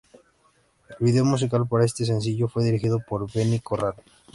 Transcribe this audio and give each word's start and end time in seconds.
El 0.89 0.97
video 0.99 1.23
musical 1.23 1.67
para 1.67 1.85
este 1.85 2.05
sencillo 2.05 2.47
fue 2.47 2.63
dirigido 2.63 3.01
por 3.07 3.31
Benny 3.31 3.59
Corral. 3.59 3.93